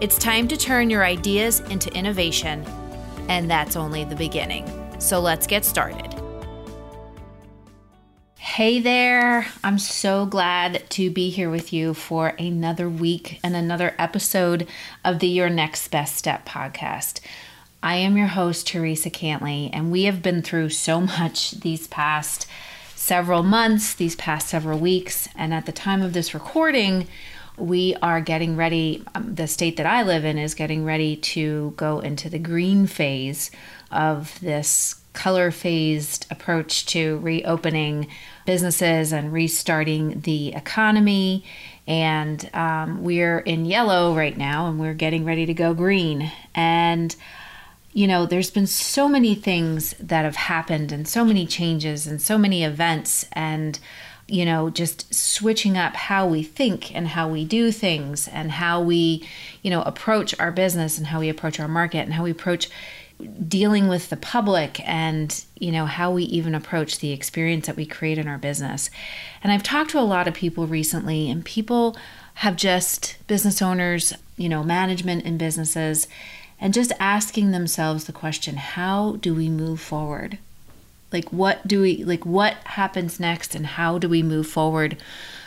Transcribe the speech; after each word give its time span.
It's 0.00 0.16
time 0.16 0.48
to 0.48 0.56
turn 0.56 0.88
your 0.88 1.04
ideas 1.04 1.60
into 1.60 1.92
innovation, 1.94 2.64
and 3.28 3.50
that's 3.50 3.76
only 3.76 4.02
the 4.02 4.16
beginning. 4.16 4.66
So 4.98 5.20
let's 5.20 5.46
get 5.46 5.62
started. 5.62 6.14
Hey 8.38 8.80
there, 8.80 9.46
I'm 9.62 9.78
so 9.78 10.24
glad 10.24 10.88
to 10.90 11.10
be 11.10 11.28
here 11.28 11.50
with 11.50 11.74
you 11.74 11.92
for 11.92 12.28
another 12.38 12.88
week 12.88 13.40
and 13.44 13.54
another 13.54 13.94
episode 13.98 14.66
of 15.04 15.18
the 15.18 15.28
Your 15.28 15.50
Next 15.50 15.88
Best 15.88 16.16
Step 16.16 16.46
podcast. 16.46 17.20
I 17.82 17.96
am 17.96 18.16
your 18.16 18.28
host, 18.28 18.66
Teresa 18.66 19.10
Cantley, 19.10 19.68
and 19.70 19.92
we 19.92 20.04
have 20.04 20.22
been 20.22 20.40
through 20.40 20.70
so 20.70 21.02
much 21.02 21.50
these 21.50 21.86
past 21.86 22.46
several 22.94 23.42
months, 23.42 23.92
these 23.92 24.16
past 24.16 24.48
several 24.48 24.78
weeks, 24.78 25.28
and 25.36 25.52
at 25.52 25.66
the 25.66 25.72
time 25.72 26.00
of 26.00 26.14
this 26.14 26.32
recording, 26.32 27.06
we 27.60 27.94
are 28.02 28.20
getting 28.20 28.56
ready. 28.56 29.04
Um, 29.14 29.34
the 29.34 29.46
state 29.46 29.76
that 29.76 29.86
I 29.86 30.02
live 30.02 30.24
in 30.24 30.38
is 30.38 30.54
getting 30.54 30.84
ready 30.84 31.16
to 31.16 31.74
go 31.76 32.00
into 32.00 32.28
the 32.28 32.38
green 32.38 32.86
phase 32.86 33.50
of 33.90 34.38
this 34.40 34.96
color 35.12 35.50
phased 35.50 36.26
approach 36.30 36.86
to 36.86 37.18
reopening 37.18 38.06
businesses 38.46 39.12
and 39.12 39.32
restarting 39.32 40.20
the 40.20 40.54
economy. 40.54 41.44
And 41.86 42.48
um, 42.54 43.02
we're 43.02 43.40
in 43.40 43.64
yellow 43.64 44.14
right 44.14 44.36
now 44.36 44.68
and 44.68 44.78
we're 44.78 44.94
getting 44.94 45.24
ready 45.24 45.46
to 45.46 45.54
go 45.54 45.74
green. 45.74 46.30
And 46.54 47.14
you 47.92 48.06
know, 48.06 48.24
there's 48.24 48.52
been 48.52 48.68
so 48.68 49.08
many 49.08 49.34
things 49.34 49.94
that 49.98 50.24
have 50.24 50.36
happened 50.36 50.92
and 50.92 51.08
so 51.08 51.24
many 51.24 51.44
changes 51.44 52.06
and 52.06 52.22
so 52.22 52.38
many 52.38 52.62
events 52.62 53.26
and 53.32 53.80
you 54.30 54.44
know, 54.44 54.70
just 54.70 55.12
switching 55.12 55.76
up 55.76 55.94
how 55.94 56.26
we 56.26 56.42
think 56.42 56.94
and 56.94 57.08
how 57.08 57.28
we 57.28 57.44
do 57.44 57.72
things 57.72 58.28
and 58.28 58.52
how 58.52 58.80
we, 58.80 59.26
you 59.62 59.70
know, 59.70 59.82
approach 59.82 60.38
our 60.38 60.52
business 60.52 60.98
and 60.98 61.08
how 61.08 61.18
we 61.18 61.28
approach 61.28 61.58
our 61.58 61.68
market 61.68 61.98
and 61.98 62.14
how 62.14 62.22
we 62.22 62.30
approach 62.30 62.68
dealing 63.48 63.88
with 63.88 64.08
the 64.08 64.16
public 64.16 64.80
and, 64.88 65.44
you 65.58 65.72
know, 65.72 65.84
how 65.84 66.12
we 66.12 66.22
even 66.24 66.54
approach 66.54 67.00
the 67.00 67.12
experience 67.12 67.66
that 67.66 67.76
we 67.76 67.84
create 67.84 68.18
in 68.18 68.28
our 68.28 68.38
business. 68.38 68.88
And 69.42 69.52
I've 69.52 69.62
talked 69.62 69.90
to 69.90 69.98
a 69.98 70.00
lot 70.00 70.28
of 70.28 70.34
people 70.34 70.66
recently, 70.66 71.28
and 71.28 71.44
people 71.44 71.96
have 72.34 72.56
just 72.56 73.16
business 73.26 73.60
owners, 73.60 74.14
you 74.36 74.48
know, 74.48 74.62
management 74.62 75.24
in 75.24 75.36
businesses, 75.38 76.06
and 76.60 76.72
just 76.72 76.92
asking 77.00 77.50
themselves 77.50 78.04
the 78.04 78.12
question 78.12 78.56
how 78.56 79.16
do 79.20 79.34
we 79.34 79.48
move 79.48 79.80
forward? 79.80 80.38
Like, 81.12 81.30
what 81.30 81.66
do 81.66 81.82
we, 81.82 82.04
like, 82.04 82.24
what 82.24 82.54
happens 82.64 83.18
next 83.18 83.54
and 83.54 83.66
how 83.66 83.98
do 83.98 84.08
we 84.08 84.22
move 84.22 84.46
forward 84.46 84.96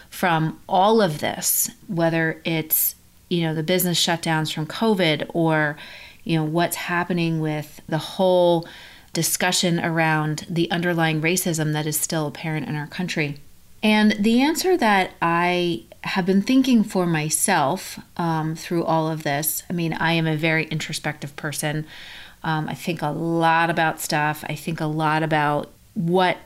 from 0.09 0.59
all 0.67 1.01
of 1.01 1.19
this, 1.19 1.71
whether 1.87 2.41
it's, 2.43 2.95
you 3.29 3.41
know, 3.41 3.55
the 3.55 3.63
business 3.63 4.03
shutdowns 4.03 4.53
from 4.53 4.67
COVID 4.67 5.29
or, 5.33 5.77
you 6.23 6.37
know, 6.37 6.43
what's 6.43 6.75
happening 6.75 7.39
with 7.39 7.81
the 7.87 7.97
whole 7.97 8.67
discussion 9.13 9.79
around 9.79 10.45
the 10.49 10.69
underlying 10.71 11.21
racism 11.21 11.73
that 11.73 11.85
is 11.85 11.99
still 11.99 12.27
apparent 12.27 12.67
in 12.67 12.75
our 12.75 12.87
country. 12.87 13.37
And 13.81 14.13
the 14.13 14.41
answer 14.41 14.77
that 14.77 15.11
I 15.21 15.83
have 16.03 16.25
been 16.25 16.41
thinking 16.41 16.83
for 16.83 17.05
myself 17.05 17.99
um, 18.17 18.55
through 18.55 18.83
all 18.83 19.09
of 19.09 19.23
this 19.23 19.63
I 19.69 19.73
mean, 19.73 19.93
I 19.93 20.13
am 20.13 20.27
a 20.27 20.35
very 20.35 20.65
introspective 20.65 21.35
person. 21.35 21.85
Um, 22.43 22.67
I 22.67 22.73
think 22.73 23.01
a 23.01 23.09
lot 23.09 23.69
about 23.69 24.01
stuff. 24.01 24.43
I 24.47 24.55
think 24.55 24.81
a 24.81 24.85
lot 24.85 25.23
about 25.23 25.71
what 25.93 26.37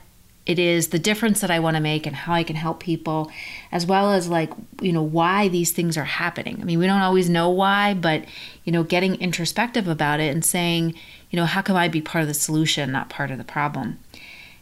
it 0.46 0.58
is, 0.58 0.88
the 0.88 0.98
difference 0.98 1.42
that 1.42 1.50
I 1.50 1.58
want 1.58 1.76
to 1.76 1.82
make, 1.82 2.06
and 2.06 2.16
how 2.16 2.32
I 2.32 2.42
can 2.42 2.56
help 2.56 2.80
people, 2.80 3.30
as 3.70 3.84
well 3.84 4.12
as 4.12 4.28
like, 4.28 4.50
you 4.80 4.92
know, 4.92 5.02
why 5.02 5.48
these 5.48 5.72
things 5.72 5.98
are 5.98 6.04
happening. 6.04 6.58
I 6.60 6.64
mean, 6.64 6.78
we 6.78 6.86
don't 6.86 7.02
always 7.02 7.28
know 7.28 7.50
why, 7.50 7.92
but, 7.92 8.24
you 8.64 8.72
know, 8.72 8.82
getting 8.82 9.16
introspective 9.16 9.86
about 9.86 10.20
it 10.20 10.32
and 10.32 10.42
saying, 10.42 10.94
you 11.30 11.36
know, 11.36 11.44
how 11.44 11.60
can 11.60 11.76
I 11.76 11.88
be 11.88 12.00
part 12.00 12.22
of 12.22 12.28
the 12.28 12.34
solution, 12.34 12.90
not 12.90 13.10
part 13.10 13.30
of 13.30 13.36
the 13.36 13.44
problem? 13.44 13.98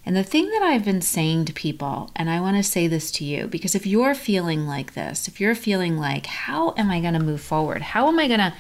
And 0.05 0.17
the 0.17 0.25
thing 0.25 0.49
that 0.51 0.63
I've 0.63 0.85
been 0.85 1.03
saying 1.03 1.45
to 1.47 1.53
people, 1.53 2.11
and 2.17 2.31
I 2.31 2.41
want 2.41 2.57
to 2.57 2.63
say 2.63 2.89
this 2.89 3.11
to 3.13 3.25
you, 3.25 3.47
because 3.47 3.75
if 3.75 3.87
you're 3.87 4.15
feeling 4.15 4.67
like 4.67 4.95
this, 4.95 5.29
if 5.29 5.41
you're 5.41 5.55
feeling 5.55 5.97
like, 5.97 6.27
how 6.27 6.75
am 6.77 6.91
I 6.91 7.01
going 7.01 7.15
to 7.15 7.21
move 7.21 7.41
forward? 7.41 7.83
How 7.83 8.09
am 8.09 8.19
I 8.19 8.27
going 8.27 8.41
to 8.41 8.55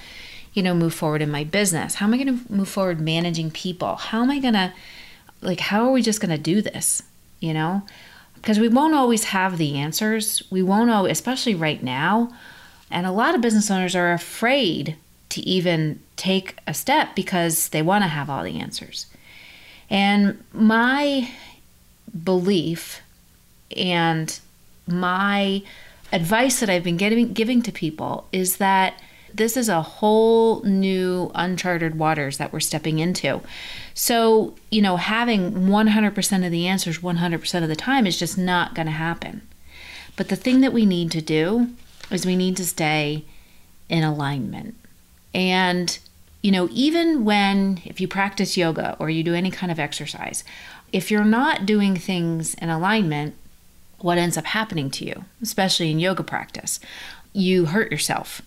you 0.56 0.62
know, 0.62 0.74
move 0.74 0.94
forward 0.94 1.20
in 1.20 1.30
my 1.30 1.44
business? 1.44 1.96
How 1.96 2.06
am 2.06 2.14
I 2.14 2.16
going 2.16 2.38
to 2.38 2.52
move 2.52 2.68
forward 2.68 2.98
managing 2.98 3.50
people? 3.50 3.96
How 3.96 4.22
am 4.22 4.30
I 4.30 4.38
going 4.38 4.54
to, 4.54 4.72
like, 5.42 5.60
how 5.60 5.84
are 5.84 5.92
we 5.92 6.00
just 6.00 6.18
going 6.18 6.34
to 6.34 6.42
do 6.42 6.62
this? 6.62 7.02
You 7.40 7.52
know, 7.52 7.82
because 8.36 8.58
we 8.58 8.68
won't 8.68 8.94
always 8.94 9.24
have 9.24 9.58
the 9.58 9.76
answers. 9.76 10.42
We 10.50 10.62
won't 10.62 10.90
always, 10.90 11.12
especially 11.12 11.54
right 11.54 11.82
now. 11.82 12.32
And 12.90 13.06
a 13.06 13.12
lot 13.12 13.34
of 13.34 13.42
business 13.42 13.70
owners 13.70 13.94
are 13.94 14.14
afraid 14.14 14.96
to 15.28 15.42
even 15.42 16.00
take 16.16 16.56
a 16.66 16.72
step 16.72 17.14
because 17.14 17.68
they 17.68 17.82
want 17.82 18.04
to 18.04 18.08
have 18.08 18.30
all 18.30 18.42
the 18.42 18.58
answers. 18.58 19.06
And 19.90 20.42
my 20.54 21.28
belief 22.24 23.02
and 23.76 24.40
my 24.86 25.62
advice 26.12 26.60
that 26.60 26.70
I've 26.70 26.84
been 26.84 26.96
getting, 26.96 27.34
giving 27.34 27.60
to 27.60 27.72
people 27.72 28.26
is 28.32 28.56
that 28.56 29.02
this 29.36 29.56
is 29.56 29.68
a 29.68 29.82
whole 29.82 30.62
new 30.62 31.30
uncharted 31.34 31.98
waters 31.98 32.38
that 32.38 32.52
we're 32.52 32.60
stepping 32.60 32.98
into. 32.98 33.40
So, 33.94 34.54
you 34.70 34.80
know, 34.80 34.96
having 34.96 35.52
100% 35.52 36.44
of 36.44 36.50
the 36.50 36.66
answers 36.66 36.98
100% 36.98 37.62
of 37.62 37.68
the 37.68 37.76
time 37.76 38.06
is 38.06 38.18
just 38.18 38.38
not 38.38 38.74
going 38.74 38.86
to 38.86 38.92
happen. 38.92 39.42
But 40.16 40.28
the 40.28 40.36
thing 40.36 40.62
that 40.62 40.72
we 40.72 40.86
need 40.86 41.10
to 41.12 41.20
do 41.20 41.70
is 42.10 42.24
we 42.24 42.36
need 42.36 42.56
to 42.56 42.64
stay 42.64 43.24
in 43.88 44.02
alignment. 44.02 44.74
And, 45.34 45.98
you 46.42 46.50
know, 46.50 46.68
even 46.72 47.24
when, 47.24 47.80
if 47.84 48.00
you 48.00 48.08
practice 48.08 48.56
yoga 48.56 48.96
or 48.98 49.10
you 49.10 49.22
do 49.22 49.34
any 49.34 49.50
kind 49.50 49.70
of 49.70 49.78
exercise, 49.78 50.44
if 50.92 51.10
you're 51.10 51.24
not 51.24 51.66
doing 51.66 51.96
things 51.96 52.54
in 52.54 52.70
alignment, 52.70 53.34
what 53.98 54.18
ends 54.18 54.38
up 54.38 54.46
happening 54.46 54.90
to 54.92 55.04
you, 55.04 55.24
especially 55.42 55.90
in 55.90 55.98
yoga 55.98 56.22
practice? 56.22 56.80
You 57.32 57.66
hurt 57.66 57.90
yourself 57.90 58.40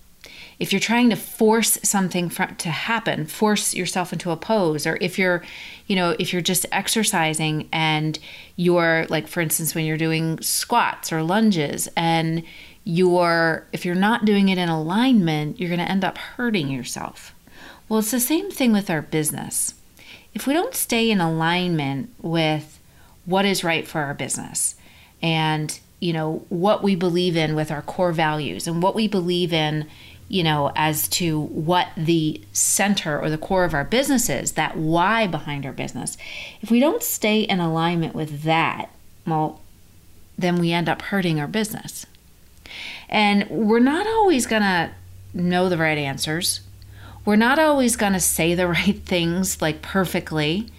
if 0.60 0.74
you're 0.74 0.80
trying 0.80 1.10
to 1.10 1.16
force 1.16 1.80
something 1.84 2.30
to 2.30 2.70
happen, 2.70 3.26
force 3.26 3.74
yourself 3.74 4.12
into 4.12 4.32
a 4.32 4.38
pose, 4.38 4.86
or 4.86 4.98
if 5.00 5.18
you're, 5.18 5.42
you 5.88 5.96
know, 5.96 6.16
if 6.20 6.34
you're 6.34 6.42
just 6.42 6.66
exercising 6.72 7.70
and 7.72 8.20
you're 8.58 9.06
like, 9.10 9.28
for 9.28 9.40
instance, 9.40 9.74
when 9.74 9.86
you're 9.86 9.98
doing 9.98 10.40
squats 10.42 11.14
or 11.14 11.24
lunges 11.24 11.88
and 11.96 12.44
you're, 12.84 13.68
if 13.72 13.86
you're 13.86 13.96
not 13.96 14.26
doing 14.26 14.50
it 14.50 14.58
in 14.58 14.68
alignment, 14.68 15.60
you're 15.60 15.70
going 15.70 15.80
to 15.80 15.90
end 15.90 16.04
up 16.04 16.18
hurting 16.18 16.70
yourself. 16.70 17.34
Well, 17.88 18.00
it's 18.00 18.12
the 18.12 18.20
same 18.20 18.52
thing 18.52 18.74
with 18.74 18.90
our 18.90 19.02
business. 19.02 19.76
If 20.34 20.46
we 20.46 20.54
don't 20.54 20.76
stay 20.76 21.10
in 21.10 21.22
alignment 21.22 22.14
with 22.22 22.80
what 23.26 23.46
is 23.46 23.64
right 23.64 23.88
for 23.88 24.02
our 24.02 24.14
business 24.14 24.76
and 25.22 25.80
you 26.00 26.14
know 26.14 26.46
what 26.50 26.82
we 26.82 26.96
believe 26.96 27.36
in 27.36 27.56
with 27.56 27.72
our 27.72 27.82
core 27.82 28.14
values 28.14 28.68
and 28.68 28.82
what 28.82 28.96
we 28.96 29.08
believe 29.08 29.52
in 29.52 29.86
you 30.30 30.44
know, 30.44 30.72
as 30.76 31.08
to 31.08 31.40
what 31.40 31.90
the 31.98 32.40
center 32.54 33.20
or 33.20 33.32
the 33.32 33.38
core 33.38 33.66
of 33.66 33.74
our 33.74 33.84
business 33.84 34.30
is, 34.30 34.54
that 34.54 34.78
why 34.78 35.26
behind 35.26 35.66
our 35.66 35.74
business. 35.74 36.18
If 36.62 36.70
we 36.70 36.80
don't 36.80 37.02
stay 37.02 37.42
in 37.42 37.60
alignment 37.60 38.14
with 38.14 38.44
that, 38.44 38.92
well, 39.26 39.60
then 40.38 40.58
we 40.58 40.72
end 40.72 40.88
up 40.88 41.02
hurting 41.02 41.40
our 41.40 41.48
business. 41.48 42.06
And 43.10 43.50
we're 43.50 43.80
not 43.80 44.06
always 44.06 44.46
going 44.46 44.62
to 44.62 44.92
know 45.34 45.68
the 45.68 45.78
right 45.78 45.98
answers. 45.98 46.62
We're 47.26 47.36
not 47.36 47.58
always 47.58 47.96
going 47.96 48.14
to 48.14 48.20
say 48.20 48.54
the 48.54 48.68
right 48.70 49.00
things 49.04 49.62
like 49.64 49.82
perfectly. 49.82 50.70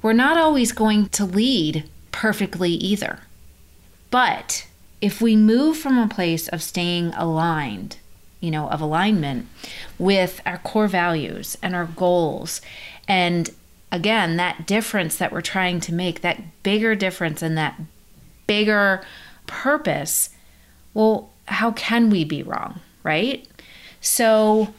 We're 0.00 0.12
not 0.12 0.38
always 0.38 0.70
going 0.70 1.08
to 1.10 1.24
lead 1.24 1.88
perfectly 2.12 2.70
either. 2.70 3.18
But 4.12 4.68
if 5.00 5.20
we 5.20 5.34
move 5.34 5.76
from 5.76 5.98
a 5.98 6.06
place 6.06 6.46
of 6.48 6.62
staying 6.62 7.12
aligned, 7.14 7.96
you 8.42 8.50
know, 8.50 8.68
of 8.68 8.82
alignment 8.82 9.46
with 9.98 10.42
our 10.44 10.58
core 10.58 10.88
values 10.88 11.56
and 11.62 11.74
our 11.74 11.86
goals. 11.86 12.60
And 13.08 13.48
again, 13.90 14.36
that 14.36 14.66
difference 14.66 15.16
that 15.16 15.32
we're 15.32 15.40
trying 15.40 15.78
to 15.80 15.94
make, 15.94 16.20
that 16.20 16.62
bigger 16.62 16.94
difference 16.94 17.40
and 17.40 17.56
that 17.56 17.80
bigger 18.46 19.02
purpose, 19.46 20.30
well, 20.92 21.30
how 21.46 21.70
can 21.70 22.10
we 22.10 22.24
be 22.24 22.42
wrong, 22.42 22.80
right? 23.04 23.46
So, 24.00 24.74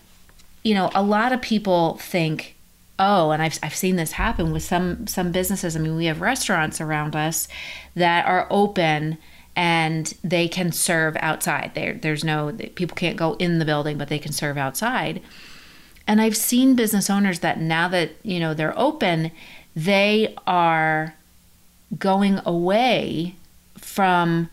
you 0.63 0.73
know, 0.73 0.91
a 0.93 1.01
lot 1.01 1.31
of 1.31 1.41
people 1.41 1.95
think, 1.95 2.55
oh, 2.99 3.31
and 3.31 3.41
I've, 3.41 3.57
I've 3.63 3.75
seen 3.75 3.95
this 3.95 4.11
happen 4.13 4.51
with 4.51 4.63
some 4.63 5.07
some 5.07 5.31
businesses. 5.31 5.75
I 5.75 5.79
mean, 5.79 5.95
we 5.95 6.05
have 6.05 6.19
restaurants 6.19 6.81
around 6.81 7.15
us 7.15 7.47
that 7.95 8.25
are 8.25 8.45
open 8.49 9.17
and 9.55 10.13
they 10.23 10.47
can 10.47 10.71
serve 10.71 11.15
outside. 11.19 11.71
There, 11.75 11.93
there's 11.93 12.23
no 12.23 12.51
people 12.75 12.95
can't 12.95 13.17
go 13.17 13.33
in 13.35 13.59
the 13.59 13.65
building, 13.65 13.97
but 13.97 14.07
they 14.07 14.19
can 14.19 14.31
serve 14.31 14.57
outside. 14.57 15.21
And 16.07 16.19
I've 16.19 16.35
seen 16.35 16.75
business 16.75 17.09
owners 17.09 17.39
that 17.39 17.59
now 17.59 17.87
that 17.89 18.11
you 18.23 18.39
know 18.39 18.53
they're 18.53 18.77
open, 18.77 19.31
they 19.75 20.35
are 20.45 21.15
going 21.97 22.39
away 22.45 23.35
from 23.77 24.49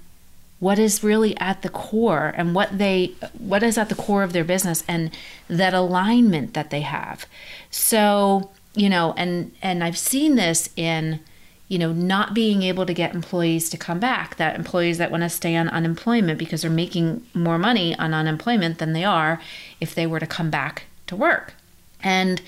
what 0.61 0.79
is 0.79 1.03
really 1.03 1.37
at 1.39 1.63
the 1.63 1.69
core 1.69 2.33
and 2.37 2.55
what 2.55 2.77
they 2.77 3.15
what 3.39 3.63
is 3.63 3.79
at 3.79 3.89
the 3.89 3.95
core 3.95 4.23
of 4.23 4.33
their 4.33 4.45
business 4.45 4.85
and 4.87 5.11
that 5.49 5.73
alignment 5.73 6.53
that 6.55 6.71
they 6.71 6.83
have 6.83 7.27
so 7.71 8.51
you 8.75 8.89
know 8.89 9.15
and 9.17 9.53
and 9.63 9.83
i've 9.83 9.97
seen 9.97 10.37
this 10.37 10.69
in 10.77 11.19
you 11.71 11.79
know 11.79 11.93
not 11.93 12.35
being 12.35 12.63
able 12.63 12.85
to 12.85 12.93
get 12.93 13.15
employees 13.15 13.71
to 13.71 13.79
come 13.79 13.99
back 13.99 14.37
that 14.37 14.57
employees 14.57 14.99
that 14.99 15.11
want 15.11 15.23
to 15.23 15.31
stay 15.31 15.57
on 15.57 15.69
unemployment 15.71 16.39
because 16.39 16.61
they're 16.61 16.71
making 16.71 17.25
more 17.33 17.59
money 17.59 17.97
on 17.99 18.13
unemployment 18.13 18.77
than 18.77 18.93
they 18.93 19.05
are 19.05 19.41
if 19.81 19.95
they 19.95 20.07
were 20.07 20.21
to 20.21 20.27
come 20.27 20.51
back 20.51 20.85
to 21.07 21.17
work 21.17 21.55
and 22.03 22.43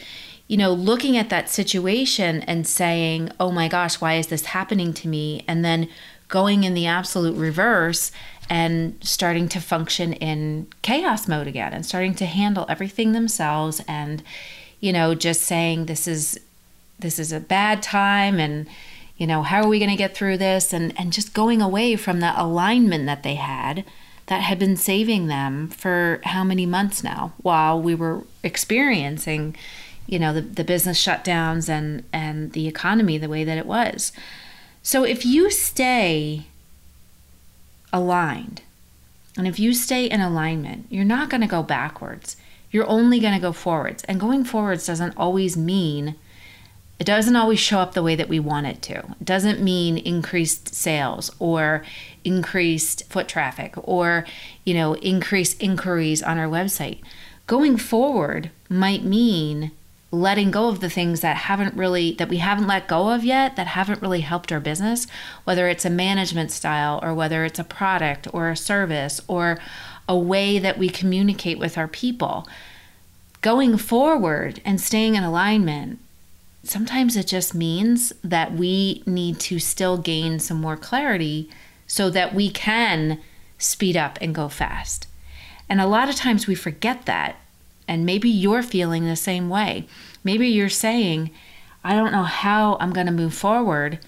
you 0.48 0.58
know, 0.58 0.74
looking 0.74 1.16
at 1.16 1.30
that 1.30 1.48
situation 1.48 2.42
and 2.42 2.66
saying, 2.66 3.30
oh 3.40 3.50
my 3.50 3.68
gosh, 3.68 4.02
why 4.02 4.16
is 4.16 4.26
this 4.26 4.44
happening 4.46 4.92
to 4.92 5.08
me? 5.08 5.42
And 5.48 5.64
then 5.64 5.88
going 6.28 6.64
in 6.64 6.74
the 6.74 6.86
absolute 6.86 7.36
reverse 7.36 8.12
and 8.50 8.98
starting 9.02 9.48
to 9.48 9.60
function 9.60 10.12
in 10.14 10.66
chaos 10.82 11.28
mode 11.28 11.46
again 11.46 11.72
and 11.72 11.86
starting 11.86 12.14
to 12.16 12.26
handle 12.26 12.66
everything 12.68 13.12
themselves 13.12 13.80
and 13.86 14.22
you 14.80 14.92
know 14.92 15.14
just 15.14 15.42
saying 15.42 15.86
this 15.86 16.08
is 16.08 16.40
this 16.98 17.18
is 17.18 17.32
a 17.32 17.38
bad 17.38 17.82
time 17.82 18.40
and 18.40 18.66
you 19.22 19.26
know 19.26 19.42
how 19.42 19.62
are 19.62 19.68
we 19.68 19.78
going 19.78 19.90
to 19.90 19.96
get 19.96 20.16
through 20.16 20.36
this 20.36 20.72
and 20.72 20.92
and 20.98 21.12
just 21.12 21.32
going 21.32 21.62
away 21.62 21.96
from 21.96 22.20
that 22.20 22.38
alignment 22.38 23.06
that 23.06 23.22
they 23.22 23.36
had 23.36 23.84
that 24.26 24.42
had 24.42 24.58
been 24.58 24.76
saving 24.76 25.26
them 25.26 25.68
for 25.68 26.20
how 26.24 26.42
many 26.42 26.66
months 26.66 27.04
now 27.04 27.32
while 27.42 27.80
we 27.80 27.94
were 27.94 28.24
experiencing 28.42 29.54
you 30.06 30.18
know 30.18 30.32
the, 30.32 30.40
the 30.40 30.64
business 30.64 31.02
shutdowns 31.02 31.68
and 31.68 32.04
and 32.12 32.52
the 32.52 32.66
economy 32.66 33.16
the 33.18 33.28
way 33.28 33.44
that 33.44 33.58
it 33.58 33.66
was 33.66 34.12
so 34.82 35.04
if 35.04 35.24
you 35.24 35.50
stay 35.50 36.46
aligned, 37.92 38.62
and 39.36 39.46
if 39.46 39.58
you 39.58 39.72
stay 39.72 40.06
in 40.06 40.20
alignment, 40.20 40.86
you're 40.90 41.04
not 41.04 41.30
going 41.30 41.40
to 41.40 41.46
go 41.46 41.62
backwards. 41.62 42.36
You're 42.70 42.88
only 42.88 43.20
going 43.20 43.34
to 43.34 43.40
go 43.40 43.52
forwards. 43.52 44.02
And 44.04 44.18
going 44.18 44.44
forwards 44.44 44.86
doesn't 44.86 45.16
always 45.16 45.56
mean, 45.56 46.16
it 47.02 47.06
doesn't 47.06 47.34
always 47.34 47.58
show 47.58 47.80
up 47.80 47.94
the 47.94 48.02
way 48.02 48.14
that 48.14 48.28
we 48.28 48.38
want 48.38 48.68
it 48.68 48.80
to. 48.82 48.98
It 48.98 49.24
doesn't 49.24 49.60
mean 49.60 49.98
increased 49.98 50.72
sales 50.72 51.32
or 51.40 51.84
increased 52.22 53.10
foot 53.10 53.26
traffic 53.26 53.74
or, 53.76 54.24
you 54.64 54.72
know, 54.72 54.94
increased 54.94 55.60
inquiries 55.60 56.22
on 56.22 56.38
our 56.38 56.46
website. 56.46 57.00
Going 57.48 57.76
forward 57.76 58.52
might 58.68 59.02
mean 59.02 59.72
letting 60.12 60.52
go 60.52 60.68
of 60.68 60.78
the 60.78 60.88
things 60.88 61.22
that 61.22 61.38
haven't 61.38 61.74
really 61.74 62.12
that 62.12 62.28
we 62.28 62.36
haven't 62.36 62.68
let 62.68 62.86
go 62.86 63.08
of 63.12 63.24
yet 63.24 63.56
that 63.56 63.66
haven't 63.66 64.00
really 64.00 64.20
helped 64.20 64.52
our 64.52 64.60
business 64.60 65.06
whether 65.44 65.68
it's 65.68 65.86
a 65.86 65.90
management 65.90 66.50
style 66.52 67.00
or 67.02 67.14
whether 67.14 67.46
it's 67.46 67.58
a 67.58 67.64
product 67.64 68.28
or 68.34 68.50
a 68.50 68.56
service 68.56 69.22
or 69.26 69.58
a 70.06 70.16
way 70.16 70.58
that 70.58 70.76
we 70.76 70.90
communicate 70.90 71.58
with 71.58 71.78
our 71.78 71.88
people 71.88 72.46
going 73.40 73.78
forward 73.78 74.60
and 74.66 74.78
staying 74.82 75.14
in 75.14 75.24
alignment 75.24 75.98
sometimes 76.62 77.16
it 77.16 77.26
just 77.26 77.54
means 77.54 78.12
that 78.22 78.52
we 78.52 79.02
need 79.06 79.38
to 79.40 79.58
still 79.58 79.98
gain 79.98 80.38
some 80.38 80.60
more 80.60 80.76
clarity 80.76 81.50
so 81.86 82.08
that 82.10 82.34
we 82.34 82.50
can 82.50 83.20
speed 83.58 83.96
up 83.96 84.18
and 84.20 84.34
go 84.34 84.48
fast 84.48 85.06
and 85.72 85.80
a 85.80 85.86
lot 85.86 86.10
of 86.10 86.16
times 86.16 86.46
we 86.46 86.54
forget 86.54 87.06
that 87.06 87.36
and 87.88 88.04
maybe 88.04 88.28
you're 88.28 88.62
feeling 88.62 89.06
the 89.06 89.16
same 89.16 89.48
way. 89.48 89.86
Maybe 90.22 90.48
you're 90.48 90.68
saying, 90.68 91.30
I 91.82 91.94
don't 91.94 92.12
know 92.12 92.24
how 92.24 92.76
I'm 92.78 92.92
going 92.92 93.06
to 93.06 93.12
move 93.12 93.32
forward. 93.32 93.98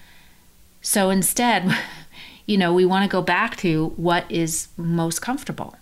So 0.81 1.09
instead, 1.09 1.75
you 2.45 2.57
know, 2.57 2.71
we 2.71 2.85
want 2.85 3.03
to 3.03 3.11
go 3.11 3.23
back 3.23 3.57
to 3.57 3.87
what 3.95 4.29
is 4.29 4.67
most 4.77 5.23
comfortable. 5.23 5.75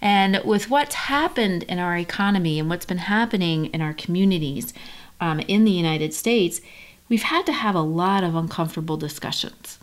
And 0.00 0.40
with 0.44 0.68
what's 0.68 0.96
happened 0.96 1.62
in 1.62 1.78
our 1.78 1.96
economy 1.96 2.58
and 2.58 2.68
what's 2.68 2.84
been 2.84 2.98
happening 2.98 3.66
in 3.66 3.80
our 3.80 3.94
communities 3.94 4.74
um, 5.20 5.40
in 5.40 5.64
the 5.64 5.70
United 5.70 6.14
States, 6.14 6.60
we've 7.08 7.22
had 7.22 7.46
to 7.46 7.52
have 7.52 7.74
a 7.74 7.80
lot 7.80 8.24
of 8.24 8.34
uncomfortable 8.34 8.96
discussions. 8.96 9.78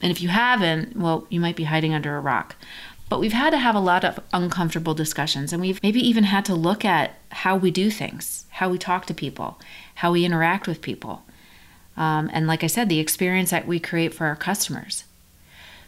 And 0.00 0.10
if 0.10 0.22
you 0.22 0.28
haven't, 0.28 0.96
well, 0.96 1.26
you 1.28 1.40
might 1.40 1.56
be 1.56 1.64
hiding 1.64 1.92
under 1.92 2.16
a 2.16 2.20
rock. 2.20 2.56
But 3.08 3.20
we've 3.20 3.32
had 3.32 3.50
to 3.50 3.58
have 3.58 3.74
a 3.74 3.80
lot 3.80 4.04
of 4.04 4.20
uncomfortable 4.32 4.94
discussions, 4.94 5.52
and 5.52 5.60
we've 5.60 5.82
maybe 5.82 6.00
even 6.00 6.24
had 6.24 6.44
to 6.44 6.54
look 6.54 6.84
at 6.84 7.16
how 7.32 7.56
we 7.56 7.72
do 7.72 7.90
things, 7.90 8.46
how 8.50 8.68
we 8.68 8.78
talk 8.78 9.04
to 9.06 9.14
people, 9.14 9.58
how 9.96 10.12
we 10.12 10.24
interact 10.24 10.68
with 10.68 10.80
people. 10.80 11.24
Um, 11.96 12.30
and 12.32 12.46
like 12.46 12.62
I 12.62 12.68
said, 12.68 12.88
the 12.88 13.00
experience 13.00 13.50
that 13.50 13.66
we 13.66 13.80
create 13.80 14.14
for 14.14 14.26
our 14.26 14.36
customers. 14.36 15.04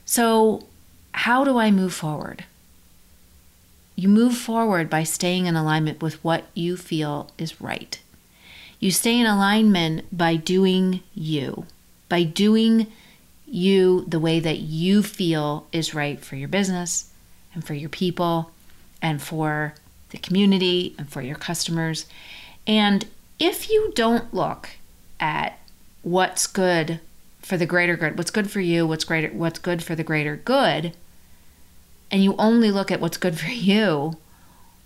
So, 0.05 0.67
how 1.13 1.45
do 1.45 1.59
I 1.59 1.71
move 1.71 1.95
forward? 1.95 2.45
You 3.95 4.09
move 4.09 4.37
forward 4.37 4.91
by 4.91 5.05
staying 5.05 5.47
in 5.47 5.55
alignment 5.55 6.03
with 6.03 6.23
what 6.25 6.45
you 6.55 6.77
feel 6.77 7.31
is 7.39 7.61
right. 7.61 8.01
You 8.83 8.91
stay 8.91 9.21
in 9.21 9.27
alignment 9.27 10.07
by 10.11 10.35
doing 10.35 11.05
you, 11.15 11.67
by 12.09 12.25
doing 12.25 12.89
you 13.47 14.05
the 14.09 14.19
way 14.19 14.41
that 14.41 14.59
you 14.59 15.05
feel 15.05 15.69
is 15.71 15.95
right 15.95 16.19
for 16.19 16.35
your 16.35 16.49
business, 16.49 17.09
and 17.55 17.65
for 17.65 17.75
your 17.75 17.89
people 17.89 18.51
and 19.01 19.23
for 19.23 19.75
the 20.11 20.19
community 20.19 20.97
and 20.99 21.09
for 21.09 21.23
your 21.23 21.37
customers. 21.37 22.07
And 22.67 23.07
if 23.39 23.71
you 23.71 23.93
don't 23.95 24.35
look 24.35 24.71
at 25.21 25.61
what's 26.03 26.49
good 26.49 26.99
for 27.41 27.57
the 27.57 27.67
greater 27.67 27.97
good, 27.97 28.19
what's 28.19 28.33
good 28.33 28.51
for 28.51 28.61
you, 28.61 28.85
what's 28.85 29.05
greater 29.05 29.29
what's 29.29 29.61
good 29.61 29.85
for 29.85 29.95
the 29.95 30.03
greater 30.03 30.35
good, 30.35 30.93
and 32.11 32.25
you 32.25 32.35
only 32.37 32.73
look 32.73 32.91
at 32.91 33.01
what's 33.01 33.17
good 33.17 33.39
for 33.39 33.47
you, 33.51 34.17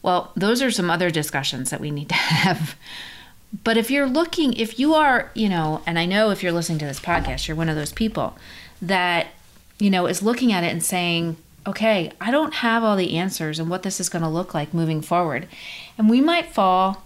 well, 0.02 0.32
those 0.36 0.60
are 0.60 0.70
some 0.70 0.90
other 0.90 1.08
discussions 1.08 1.70
that 1.70 1.80
we 1.80 1.90
need 1.90 2.10
to 2.10 2.14
have. 2.14 2.76
But 3.64 3.76
if 3.76 3.90
you're 3.90 4.08
looking, 4.08 4.52
if 4.54 4.78
you 4.78 4.94
are, 4.94 5.30
you 5.34 5.48
know, 5.48 5.82
and 5.86 5.98
I 5.98 6.06
know 6.06 6.30
if 6.30 6.42
you're 6.42 6.52
listening 6.52 6.78
to 6.80 6.84
this 6.86 7.00
podcast, 7.00 7.46
you're 7.46 7.56
one 7.56 7.68
of 7.68 7.76
those 7.76 7.92
people 7.92 8.36
that, 8.82 9.28
you 9.78 9.90
know, 9.90 10.06
is 10.06 10.22
looking 10.22 10.52
at 10.52 10.64
it 10.64 10.72
and 10.72 10.82
saying, 10.82 11.36
okay, 11.66 12.12
I 12.20 12.30
don't 12.30 12.54
have 12.54 12.84
all 12.84 12.96
the 12.96 13.16
answers 13.16 13.58
and 13.58 13.68
what 13.68 13.82
this 13.82 13.98
is 14.00 14.08
going 14.08 14.22
to 14.22 14.28
look 14.28 14.54
like 14.54 14.74
moving 14.74 15.00
forward. 15.00 15.48
And 15.98 16.08
we 16.08 16.20
might 16.20 16.52
fall 16.52 17.04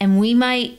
and 0.00 0.18
we 0.18 0.34
might, 0.34 0.78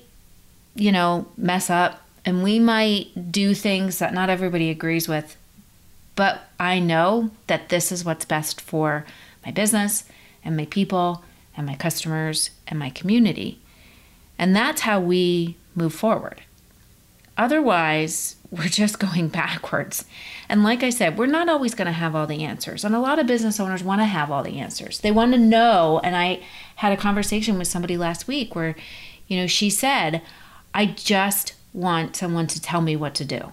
you 0.76 0.92
know, 0.92 1.28
mess 1.38 1.70
up 1.70 2.02
and 2.26 2.44
we 2.44 2.60
might 2.60 3.32
do 3.32 3.54
things 3.54 4.00
that 4.00 4.14
not 4.14 4.30
everybody 4.30 4.70
agrees 4.70 5.08
with. 5.08 5.38
But 6.16 6.42
I 6.60 6.80
know 6.80 7.30
that 7.48 7.70
this 7.70 7.92
is 7.92 8.04
what's 8.04 8.26
best 8.26 8.60
for 8.60 9.06
my 9.46 9.52
business 9.52 10.04
and 10.44 10.58
my 10.58 10.66
people 10.66 11.24
and 11.56 11.66
my 11.66 11.76
customers 11.76 12.50
and 12.68 12.78
my 12.78 12.90
community. 12.90 13.60
And 14.38 14.56
that's 14.56 14.82
how 14.82 15.00
we 15.00 15.58
move 15.76 15.94
forward. 15.94 16.42
Otherwise, 17.38 18.36
we're 18.52 18.66
just 18.68 19.00
going 19.00 19.28
backwards. 19.28 20.06
And 20.48 20.64
like 20.64 20.82
I 20.82 20.90
said, 20.90 21.18
we're 21.18 21.26
not 21.26 21.50
always 21.50 21.76
going 21.76 21.88
to 21.88 21.92
have 21.92 22.16
all 22.16 22.28
the 22.28 22.44
answers. 22.44 22.86
And 22.86 22.96
a 22.96 23.00
lot 23.00 23.20
of 23.20 23.28
business 23.28 23.60
owners 23.60 23.84
want 23.84 24.00
to 24.00 24.06
have 24.06 24.32
all 24.32 24.44
the 24.44 24.60
answers. 24.60 25.00
They 25.00 25.12
want 25.12 25.34
to 25.34 25.38
know. 25.38 26.00
And 26.04 26.16
I 26.16 26.42
had 26.78 26.94
a 26.94 26.98
conversation 26.98 27.58
with 27.58 27.68
somebody 27.68 27.98
last 27.98 28.28
week 28.28 28.56
where, 28.56 28.76
you 29.28 29.38
know, 29.38 29.48
she 29.48 29.70
said, 29.70 30.22
I 30.74 30.86
just 30.86 31.56
want 31.74 32.16
someone 32.16 32.48
to 32.48 32.62
tell 32.62 32.82
me 32.82 32.96
what 32.96 33.16
to 33.16 33.26
do. 33.26 33.52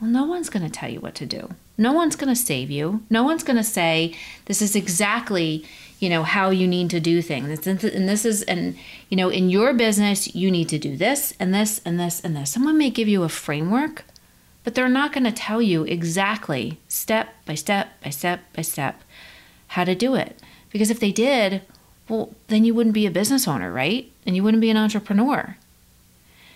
Well, 0.00 0.10
no 0.10 0.24
one's 0.24 0.48
going 0.48 0.64
to 0.64 0.70
tell 0.70 0.90
you 0.90 1.00
what 1.00 1.14
to 1.16 1.26
do. 1.26 1.54
No 1.76 1.92
one's 1.92 2.16
going 2.16 2.34
to 2.34 2.40
save 2.40 2.70
you. 2.70 3.02
No 3.10 3.22
one's 3.22 3.42
going 3.42 3.56
to 3.56 3.64
say, 3.64 4.14
this 4.46 4.62
is 4.62 4.74
exactly, 4.74 5.64
you 5.98 6.08
know 6.08 6.22
how 6.22 6.50
you 6.50 6.66
need 6.66 6.90
to 6.90 7.00
do 7.00 7.20
things 7.20 7.66
and 7.66 8.08
this 8.08 8.24
is 8.24 8.42
and 8.44 8.74
you 9.10 9.16
know 9.18 9.28
in 9.28 9.50
your 9.50 9.74
business 9.74 10.34
you 10.34 10.50
need 10.50 10.66
to 10.70 10.78
do 10.78 10.96
this 10.96 11.34
and 11.38 11.52
this 11.52 11.78
and 11.84 12.00
this 12.00 12.20
and 12.20 12.34
this 12.34 12.52
someone 12.52 12.78
may 12.78 12.88
give 12.88 13.06
you 13.06 13.22
a 13.22 13.28
framework 13.28 14.04
but 14.64 14.74
they're 14.74 14.88
not 14.88 15.12
going 15.12 15.24
to 15.24 15.30
tell 15.32 15.60
you 15.60 15.84
exactly 15.84 16.78
step 16.88 17.34
by 17.44 17.54
step 17.54 18.00
by 18.02 18.08
step 18.08 18.40
by 18.54 18.62
step 18.62 19.02
how 19.70 19.84
to 19.84 19.94
do 19.94 20.14
it. 20.14 20.38
Because 20.70 20.90
if 20.90 21.00
they 21.00 21.12
did, 21.12 21.62
well, 22.08 22.34
then 22.48 22.64
you 22.64 22.74
wouldn't 22.74 22.94
be 22.94 23.06
a 23.06 23.10
business 23.10 23.46
owner, 23.46 23.72
right? 23.72 24.10
And 24.26 24.36
you 24.36 24.42
wouldn't 24.42 24.60
be 24.60 24.70
an 24.70 24.76
entrepreneur. 24.76 25.56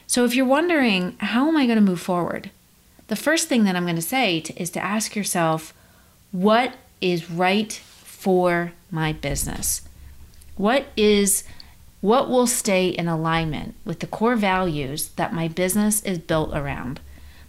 So 0.06 0.24
if 0.24 0.34
you're 0.34 0.46
wondering, 0.46 1.16
how 1.18 1.48
am 1.48 1.56
I 1.56 1.66
going 1.66 1.76
to 1.76 1.82
move 1.82 2.00
forward? 2.00 2.50
The 3.08 3.16
first 3.16 3.48
thing 3.48 3.64
that 3.64 3.76
I'm 3.76 3.84
going 3.84 3.96
to 3.96 4.02
say 4.02 4.40
to, 4.40 4.60
is 4.60 4.70
to 4.70 4.82
ask 4.82 5.14
yourself, 5.14 5.74
what 6.32 6.74
is 7.00 7.30
right 7.30 7.72
for 7.72 8.72
my 8.90 9.12
business? 9.12 9.82
What 10.56 10.86
is 10.96 11.44
What 12.00 12.28
will 12.28 12.46
stay 12.46 12.88
in 12.88 13.08
alignment 13.08 13.74
with 13.86 14.00
the 14.00 14.06
core 14.06 14.36
values 14.36 15.08
that 15.16 15.32
my 15.32 15.48
business 15.48 16.02
is 16.02 16.18
built 16.18 16.54
around, 16.54 17.00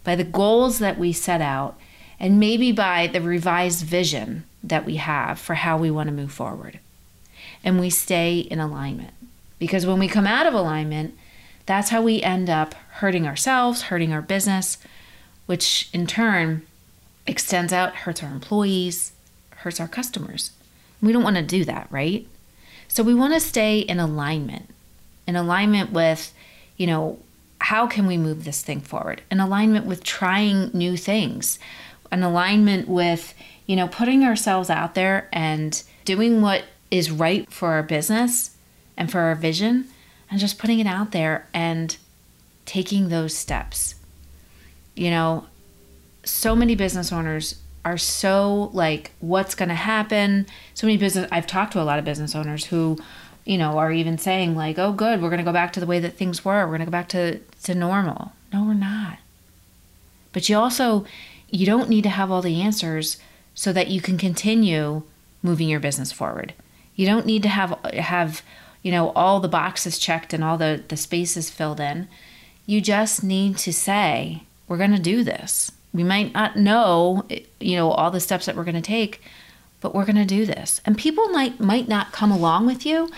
by 0.05 0.15
the 0.15 0.23
goals 0.23 0.79
that 0.79 0.97
we 0.97 1.11
set 1.11 1.41
out, 1.41 1.77
and 2.19 2.39
maybe 2.39 2.71
by 2.71 3.07
the 3.07 3.19
revised 3.21 3.83
vision 3.85 4.45
that 4.63 4.85
we 4.85 4.95
have 4.95 5.39
for 5.39 5.55
how 5.55 5.77
we 5.77 5.91
want 5.91 6.07
to 6.07 6.15
move 6.15 6.31
forward? 6.31 6.79
And 7.65 7.81
we 7.81 7.89
stay 7.89 8.39
in 8.39 8.59
alignment. 8.59 9.13
Because 9.59 9.85
when 9.85 9.99
we 9.99 10.07
come 10.07 10.27
out 10.27 10.47
of 10.47 10.53
alignment, 10.53 11.17
that's 11.65 11.89
how 11.89 12.01
we 12.01 12.21
end 12.21 12.49
up 12.49 12.75
hurting 12.99 13.27
ourselves, 13.27 13.83
hurting 13.83 14.13
our 14.13 14.21
business, 14.21 14.77
which 15.45 15.89
in 15.93 16.07
turn 16.07 16.65
extends 17.27 17.73
out, 17.73 17.95
hurts 17.95 18.23
our 18.23 18.31
employees, 18.31 19.13
hurts 19.57 19.79
our 19.79 19.87
customers. 19.87 20.51
We 21.01 21.11
don't 21.11 21.23
want 21.23 21.37
to 21.37 21.41
do 21.41 21.65
that, 21.65 21.87
right? 21.89 22.27
So 22.87 23.03
we 23.03 23.13
want 23.13 23.33
to 23.33 23.39
stay 23.39 23.79
in 23.79 23.99
alignment, 23.99 24.69
in 25.27 25.35
alignment 25.35 25.91
with, 25.91 26.33
you 26.77 26.87
know, 26.87 27.19
how 27.59 27.87
can 27.87 28.05
we 28.05 28.17
move 28.17 28.43
this 28.43 28.61
thing 28.61 28.81
forward? 28.81 29.21
In 29.31 29.39
alignment 29.39 29.85
with 29.85 30.03
trying 30.03 30.69
new 30.73 30.97
things, 30.97 31.57
an 32.11 32.21
alignment 32.21 32.87
with, 32.87 33.33
you 33.65 33.75
know, 33.75 33.87
putting 33.87 34.23
ourselves 34.23 34.69
out 34.69 34.93
there 34.93 35.27
and 35.31 35.81
doing 36.05 36.41
what 36.41 36.65
is 36.91 37.09
right 37.09 37.51
for 37.51 37.71
our 37.71 37.83
business 37.83 38.55
and 38.95 39.11
for 39.11 39.21
our 39.21 39.35
vision 39.35 39.87
and 40.29 40.39
just 40.39 40.59
putting 40.59 40.79
it 40.79 40.87
out 40.87 41.11
there 41.11 41.47
and 41.53 41.97
taking 42.65 43.09
those 43.09 43.35
steps. 43.35 43.95
You 44.95 45.11
know, 45.11 45.45
so 46.23 46.55
many 46.55 46.75
business 46.75 47.11
owners 47.11 47.55
are 47.85 47.97
so 47.97 48.71
like 48.73 49.11
what's 49.19 49.55
going 49.55 49.69
to 49.69 49.75
happen? 49.75 50.47
So 50.73 50.87
many 50.87 50.97
business 50.97 51.29
i've 51.31 51.47
talked 51.47 51.73
to 51.73 51.81
a 51.81 51.83
lot 51.83 51.99
of 51.99 52.05
business 52.05 52.35
owners 52.35 52.65
who 52.65 52.97
you 53.45 53.59
know 53.59 53.77
are 53.77 53.91
even 53.91 54.17
saying 54.17 54.55
like 54.55 54.79
oh 54.79 54.91
good 54.91 55.21
we're 55.21 55.29
going 55.29 55.37
to 55.37 55.45
go 55.45 55.53
back 55.53 55.71
to 55.73 55.79
the 55.79 55.85
way 55.85 55.99
that 55.99 56.17
things 56.17 56.43
were. 56.43 56.65
We're 56.65 56.77
going 56.77 56.79
to 56.79 56.85
go 56.85 56.91
back 56.91 57.09
to 57.09 57.39
to 57.63 57.75
normal. 57.75 58.33
No 58.51 58.63
we're 58.63 58.73
not. 58.73 59.19
But 60.33 60.49
you 60.49 60.57
also 60.57 61.05
you 61.49 61.65
don't 61.65 61.89
need 61.89 62.03
to 62.03 62.09
have 62.09 62.31
all 62.31 62.41
the 62.41 62.61
answers 62.61 63.17
so 63.53 63.71
that 63.71 63.87
you 63.87 64.01
can 64.01 64.17
continue 64.17 65.03
moving 65.43 65.69
your 65.69 65.79
business 65.79 66.11
forward. 66.11 66.53
You 66.95 67.05
don't 67.05 67.25
need 67.25 67.43
to 67.43 67.49
have 67.49 67.77
have 67.93 68.41
you 68.81 68.91
know 68.91 69.11
all 69.11 69.39
the 69.39 69.47
boxes 69.47 69.99
checked 69.99 70.33
and 70.33 70.43
all 70.43 70.57
the 70.57 70.83
the 70.87 70.97
spaces 70.97 71.51
filled 71.51 71.79
in. 71.79 72.07
You 72.65 72.81
just 72.81 73.23
need 73.23 73.57
to 73.59 73.71
say 73.71 74.43
we're 74.67 74.77
going 74.77 74.95
to 74.95 74.99
do 74.99 75.23
this 75.23 75.71
we 75.95 76.03
might 76.03 76.33
not 76.33 76.57
know, 76.57 77.25
you 77.61 77.77
know, 77.77 77.89
all 77.89 78.11
the 78.11 78.19
steps 78.19 78.45
that 78.45 78.55
we're 78.57 78.65
going 78.65 78.75
to 78.75 78.81
take, 78.81 79.21
but 79.79 79.95
we're 79.95 80.05
going 80.05 80.17
to 80.17 80.25
do 80.25 80.45
this. 80.45 80.81
And 80.85 80.97
people 80.97 81.29
might 81.29 81.59
might 81.61 81.87
not 81.87 82.11
come 82.11 82.31
along 82.31 82.65
with 82.65 82.85
you, 82.85 83.09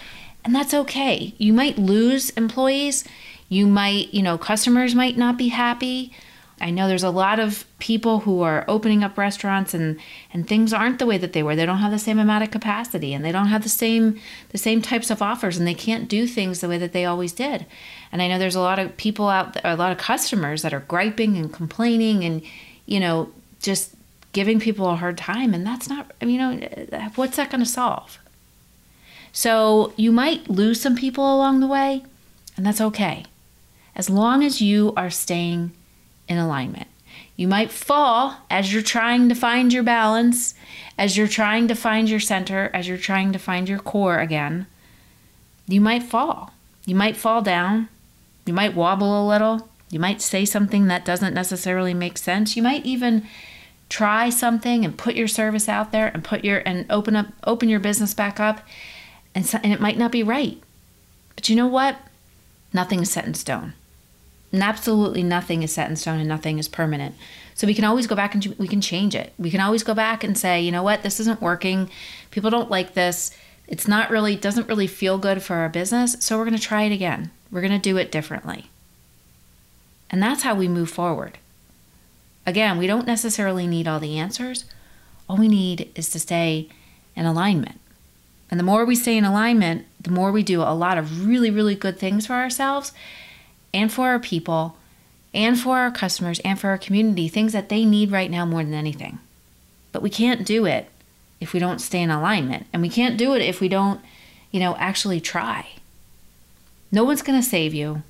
and 0.45 0.53
that's 0.53 0.75
okay. 0.75 1.33
You 1.39 1.53
might 1.53 1.79
lose 1.79 2.29
employees. 2.31 3.03
You 3.49 3.65
might, 3.65 4.13
you 4.13 4.21
know, 4.21 4.37
customers 4.37 4.93
might 4.93 5.17
not 5.17 5.37
be 5.37 5.47
happy. 5.47 6.13
I 6.59 6.71
know 6.71 6.87
there's 6.87 7.03
a 7.03 7.11
lot 7.11 7.39
of 7.39 7.65
people 7.77 8.21
who 8.21 8.41
are 8.41 8.65
opening 8.67 9.03
up 9.03 9.17
restaurants 9.17 9.73
and 9.73 9.99
and 10.33 10.47
things 10.47 10.73
aren't 10.73 10.99
the 10.99 11.05
way 11.05 11.17
that 11.17 11.33
they 11.33 11.43
were. 11.43 11.55
They 11.55 11.65
don't 11.65 11.77
have 11.77 11.91
the 11.91 11.99
same 11.99 12.17
amount 12.17 12.43
of 12.43 12.51
capacity 12.51 13.13
and 13.13 13.23
they 13.23 13.31
don't 13.31 13.47
have 13.47 13.63
the 13.63 13.69
same 13.69 14.19
the 14.49 14.57
same 14.57 14.81
types 14.81 15.11
of 15.11 15.21
offers 15.21 15.57
and 15.57 15.67
they 15.67 15.73
can't 15.73 16.07
do 16.07 16.25
things 16.25 16.59
the 16.59 16.69
way 16.69 16.77
that 16.77 16.93
they 16.93 17.05
always 17.05 17.31
did. 17.31 17.65
And 18.11 18.21
I 18.21 18.27
know 18.27 18.39
there's 18.39 18.55
a 18.55 18.59
lot 18.59 18.79
of 18.79 18.97
people 18.97 19.29
out 19.29 19.53
there, 19.53 19.61
a 19.65 19.75
lot 19.75 19.91
of 19.91 19.97
customers 19.97 20.63
that 20.63 20.73
are 20.73 20.79
griping 20.81 21.37
and 21.37 21.53
complaining 21.53 22.23
and 22.23 22.41
you 22.87 22.99
know, 22.99 23.29
just 23.61 23.93
giving 24.33 24.59
people 24.59 24.89
a 24.89 24.95
hard 24.95 25.17
time. 25.17 25.53
And 25.53 25.65
that's 25.65 25.87
not, 25.87 26.11
you 26.21 26.37
know, 26.37 27.09
what's 27.15 27.37
that 27.37 27.51
going 27.51 27.63
to 27.63 27.69
solve? 27.69 28.17
So 29.31 29.93
you 29.97 30.11
might 30.11 30.49
lose 30.49 30.81
some 30.81 30.95
people 30.95 31.23
along 31.23 31.59
the 31.59 31.67
way, 31.67 32.03
and 32.55 32.65
that's 32.65 32.81
okay. 32.81 33.25
As 33.95 34.09
long 34.09 34.43
as 34.43 34.61
you 34.61 34.93
are 34.97 35.11
staying 35.11 35.73
in 36.27 36.37
alignment. 36.37 36.87
You 37.35 37.47
might 37.47 37.71
fall 37.71 38.37
as 38.49 38.73
you're 38.73 38.81
trying 38.81 39.29
to 39.29 39.35
find 39.35 39.71
your 39.71 39.83
balance, 39.83 40.55
as 40.97 41.17
you're 41.17 41.27
trying 41.27 41.67
to 41.67 41.75
find 41.75 42.09
your 42.09 42.19
center, 42.19 42.71
as 42.73 42.87
you're 42.87 42.97
trying 42.97 43.31
to 43.31 43.39
find 43.39 43.69
your 43.69 43.79
core 43.79 44.19
again. 44.19 44.65
You 45.67 45.81
might 45.81 46.03
fall. 46.03 46.53
You 46.85 46.95
might 46.95 47.17
fall 47.17 47.41
down. 47.41 47.89
You 48.45 48.53
might 48.53 48.75
wobble 48.75 49.23
a 49.23 49.27
little. 49.27 49.69
You 49.89 49.99
might 49.99 50.21
say 50.21 50.45
something 50.45 50.87
that 50.87 51.05
doesn't 51.05 51.33
necessarily 51.33 51.93
make 51.93 52.17
sense. 52.17 52.55
You 52.55 52.63
might 52.63 52.85
even 52.85 53.27
try 53.89 54.29
something 54.29 54.83
and 54.83 54.97
put 54.97 55.15
your 55.15 55.27
service 55.27 55.69
out 55.69 55.91
there 55.91 56.07
and 56.07 56.23
put 56.23 56.43
your 56.43 56.61
and 56.65 56.85
open 56.89 57.15
up 57.15 57.27
open 57.45 57.69
your 57.69 57.79
business 57.79 58.13
back 58.13 58.37
up 58.37 58.59
and 59.33 59.45
so, 59.45 59.59
and 59.63 59.71
it 59.71 59.79
might 59.79 59.97
not 59.97 60.11
be 60.11 60.23
right. 60.23 60.61
But 61.35 61.47
you 61.47 61.55
know 61.55 61.67
what? 61.67 61.97
Nothing 62.73 63.01
is 63.01 63.11
set 63.11 63.25
in 63.25 63.33
stone. 63.33 63.73
And 64.51 64.63
absolutely 64.63 65.23
nothing 65.23 65.63
is 65.63 65.73
set 65.73 65.89
in 65.89 65.95
stone 65.95 66.19
and 66.19 66.29
nothing 66.29 66.57
is 66.57 66.67
permanent. 66.67 67.15
So 67.53 67.67
we 67.67 67.73
can 67.73 67.83
always 67.83 68.07
go 68.07 68.15
back 68.15 68.33
and 68.33 68.45
we 68.57 68.67
can 68.67 68.81
change 68.81 69.15
it. 69.15 69.33
We 69.37 69.51
can 69.51 69.59
always 69.59 69.83
go 69.83 69.93
back 69.93 70.23
and 70.23 70.37
say, 70.37 70.61
you 70.61 70.71
know 70.71 70.83
what, 70.83 71.03
this 71.03 71.19
isn't 71.19 71.41
working. 71.41 71.89
People 72.31 72.49
don't 72.49 72.69
like 72.69 72.93
this. 72.93 73.31
It's 73.67 73.87
not 73.87 74.09
really 74.09 74.35
doesn't 74.35 74.69
really 74.69 74.87
feel 74.87 75.17
good 75.17 75.43
for 75.43 75.55
our 75.55 75.69
business. 75.69 76.15
So 76.19 76.37
we're 76.37 76.45
going 76.45 76.55
to 76.55 76.61
try 76.61 76.83
it 76.83 76.93
again. 76.93 77.31
We're 77.51 77.61
going 77.61 77.71
to 77.71 77.79
do 77.79 77.97
it 77.97 78.11
differently. 78.11 78.69
And 80.09 80.23
that's 80.23 80.43
how 80.43 80.55
we 80.55 80.67
move 80.67 80.89
forward. 80.89 81.37
Again, 82.45 82.77
we 82.77 82.87
don't 82.87 83.07
necessarily 83.07 83.67
need 83.67 83.87
all 83.87 83.99
the 83.99 84.17
answers. 84.17 84.63
All 85.27 85.35
we 85.35 85.49
need 85.49 85.91
is 85.95 86.09
to 86.11 86.19
stay 86.19 86.69
in 87.15 87.25
alignment. 87.25 87.81
And 88.49 88.57
the 88.57 88.63
more 88.63 88.85
we 88.85 88.95
stay 88.95 89.17
in 89.17 89.25
alignment, 89.25 89.85
the 89.99 90.11
more 90.11 90.31
we 90.31 90.43
do 90.43 90.61
a 90.61 90.73
lot 90.73 90.97
of 90.97 91.27
really, 91.27 91.51
really 91.51 91.75
good 91.75 91.99
things 91.99 92.25
for 92.25 92.33
ourselves 92.33 92.93
and 93.77 93.93
for 93.93 94.07
our 94.07 94.19
people 94.19 94.75
and 95.35 95.59
for 95.59 95.77
our 95.77 95.91
customers 95.91 96.39
and 96.39 96.59
for 96.59 96.69
our 96.69 96.79
community, 96.79 97.27
things 97.27 97.53
that 97.53 97.69
they 97.69 97.85
need 97.85 98.11
right 98.11 98.31
now 98.31 98.43
more 98.43 98.63
than 98.63 98.73
anything. 98.73 99.19
But 99.91 100.01
we 100.01 100.09
can't 100.09 100.47
do 100.47 100.65
it 100.65 100.89
if 101.39 101.53
we 101.53 101.59
don't 101.59 101.79
stay 101.79 102.01
in 102.01 102.09
alignment. 102.09 102.65
And 102.73 102.81
we 102.81 102.89
can't 102.89 103.19
do 103.19 103.35
it 103.35 103.43
if 103.43 103.61
we 103.61 103.69
don't, 103.69 104.01
you 104.49 104.59
know, 104.59 104.75
actually 104.77 105.21
try. 105.21 105.69
No 106.91 107.03
one's 107.03 107.21
going 107.21 107.39
to 107.39 107.47
save 107.47 107.75
you. 107.75 108.01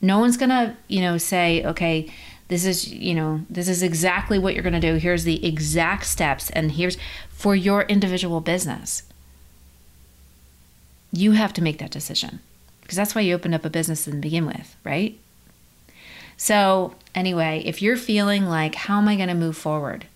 No 0.00 0.18
one's 0.18 0.38
going 0.38 0.48
to, 0.48 0.74
you 0.88 1.02
know, 1.02 1.18
say, 1.18 1.62
okay, 1.64 2.10
this 2.48 2.64
is, 2.64 2.90
you 2.90 3.14
know, 3.14 3.42
this 3.50 3.68
is 3.68 3.82
exactly 3.82 4.38
what 4.38 4.54
you're 4.54 4.62
going 4.62 4.80
to 4.80 4.80
do. 4.80 4.94
Here's 4.94 5.24
the 5.24 5.46
exact 5.46 6.06
steps 6.06 6.48
and 6.50 6.72
here's 6.72 6.96
for 7.28 7.54
your 7.54 7.82
individual 7.82 8.40
business. 8.40 9.02
You 11.12 11.32
have 11.32 11.52
to 11.52 11.62
make 11.62 11.78
that 11.78 11.90
decision 11.90 12.40
because 12.84 12.96
that's 12.96 13.14
why 13.14 13.22
you 13.22 13.34
opened 13.34 13.54
up 13.54 13.64
a 13.64 13.70
business 13.70 14.04
to 14.04 14.12
begin 14.12 14.46
with, 14.46 14.76
right? 14.84 15.18
So, 16.36 16.94
anyway, 17.14 17.62
if 17.64 17.80
you're 17.80 17.96
feeling 17.96 18.44
like, 18.44 18.74
how 18.74 18.98
am 18.98 19.08
I 19.08 19.16
going 19.16 19.28
to 19.28 19.34
move 19.34 19.56
forward? 19.56 20.06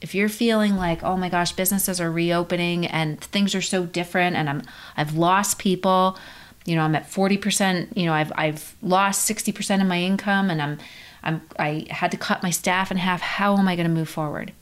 If 0.00 0.14
you're 0.14 0.28
feeling 0.28 0.76
like, 0.76 1.02
oh 1.02 1.16
my 1.16 1.28
gosh, 1.28 1.52
businesses 1.52 2.00
are 2.00 2.10
reopening 2.10 2.86
and 2.86 3.20
things 3.20 3.54
are 3.54 3.62
so 3.62 3.86
different 3.86 4.36
and 4.36 4.48
I'm 4.48 4.62
I've 4.96 5.14
lost 5.14 5.58
people, 5.58 6.18
you 6.66 6.76
know, 6.76 6.82
I'm 6.82 6.94
at 6.94 7.10
40%, 7.10 7.96
you 7.96 8.04
know, 8.04 8.12
I've, 8.12 8.30
I've 8.36 8.76
lost 8.82 9.28
60% 9.28 9.80
of 9.80 9.86
my 9.86 10.00
income 10.00 10.50
and 10.50 10.60
I'm, 10.60 10.78
I'm, 11.22 11.40
I 11.58 11.86
had 11.90 12.10
to 12.10 12.16
cut 12.16 12.42
my 12.42 12.50
staff 12.50 12.90
in 12.90 12.98
half. 12.98 13.22
How 13.22 13.56
am 13.56 13.66
I 13.66 13.74
going 13.74 13.88
to 13.88 13.94
move 13.94 14.08
forward? 14.08 14.52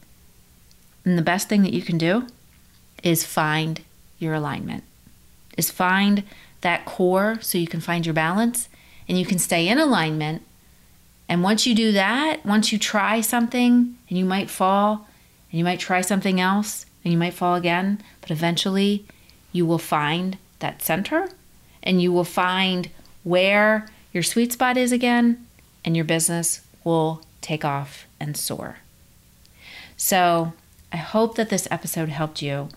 And 1.04 1.18
the 1.18 1.23
best 1.23 1.49
thing 1.49 1.62
that 1.62 1.73
you 1.73 1.82
can 1.82 1.99
do 1.99 2.26
is 3.02 3.26
find 3.26 3.82
your 4.18 4.35
alignment, 4.35 4.85
is 5.58 5.70
find 5.70 6.23
that 6.66 6.85
core 6.85 7.38
so 7.40 7.58
you 7.58 7.68
can 7.68 7.80
find 7.80 8.04
your 8.04 8.12
balance 8.12 8.68
and 9.08 9.16
you 9.16 9.25
can 9.25 9.38
stay 9.38 9.68
in 9.68 9.78
alignment. 9.78 10.42
And 11.28 11.40
once 11.40 11.64
you 11.64 11.76
do 11.76 11.92
that, 11.92 12.44
once 12.44 12.73
you 12.73 12.78
try 12.78 13.20
something 13.20 13.96
and 14.08 14.18
you 14.18 14.25
might 14.25 14.50
fall 14.50 15.06
and 15.50 15.58
you 15.58 15.64
might 15.64 15.78
try 15.78 16.00
something 16.00 16.40
else 16.40 16.85
and 17.04 17.12
you 17.12 17.18
might 17.18 17.35
fall 17.35 17.54
again, 17.54 18.02
but 18.20 18.32
eventually 18.32 19.04
you 19.52 19.64
will 19.64 19.78
find 19.78 20.38
that 20.58 20.82
center 20.82 21.28
and 21.85 22.02
you 22.02 22.12
will 22.12 22.25
find 22.25 22.90
where 23.23 23.87
your 24.12 24.25
sweet 24.25 24.52
spot 24.52 24.76
is 24.76 24.90
again, 24.92 25.46
and 25.85 25.94
your 25.94 26.04
business 26.04 26.62
will 26.82 27.23
take 27.42 27.64
off 27.64 28.06
and 28.18 28.37
soar. 28.37 28.78
So, 29.96 30.54
I 30.90 30.96
hope 30.96 31.37
that 31.37 31.50
this 31.50 31.68
episode 31.70 32.08
helped 32.08 32.40
you. 32.40 32.70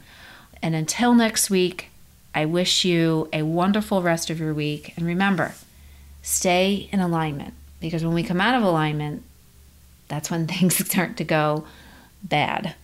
And 0.62 0.75
until 0.75 1.13
next 1.13 1.50
week, 1.50 1.89
I 2.34 2.46
wish 2.46 2.86
you 2.86 3.28
a 3.34 3.44
wonderful 3.44 4.02
rest 4.02 4.30
of 4.30 4.40
your 4.40 4.54
week. 4.54 4.94
And 4.96 5.06
remember, 5.06 5.54
stay 6.22 6.90
in 6.92 7.00
alignment 7.00 7.54
because 7.80 8.04
when 8.04 8.14
we 8.14 8.24
come 8.24 8.42
out 8.42 8.56
of 8.56 8.64
alignment, 8.64 9.24
that's 10.08 10.30
when 10.30 10.48
things 10.48 10.86
start 10.86 11.18
to 11.18 11.24
go 11.24 11.66
bad. 12.24 12.76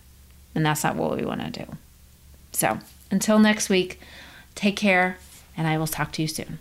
And 0.54 0.64
that's 0.64 0.84
not 0.84 0.96
what 0.96 1.16
we 1.16 1.24
want 1.24 1.42
to 1.42 1.64
do. 1.64 1.76
So, 2.52 2.78
until 3.10 3.38
next 3.38 3.68
week, 3.68 4.00
take 4.54 4.76
care 4.76 5.18
and 5.56 5.66
I 5.66 5.78
will 5.78 5.86
talk 5.86 6.12
to 6.12 6.22
you 6.22 6.28
soon. 6.28 6.58